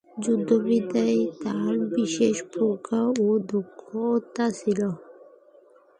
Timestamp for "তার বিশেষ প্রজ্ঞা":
1.43-3.01